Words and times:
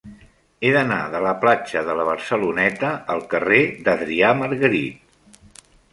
He 0.61 0.69
d'anar 0.75 0.97
de 1.15 1.19
la 1.25 1.33
platja 1.43 1.83
de 1.89 1.95
la 1.99 2.07
Barceloneta 2.09 2.91
al 3.17 3.21
carrer 3.35 3.61
d'Adrià 3.89 4.33
Margarit. 4.41 5.61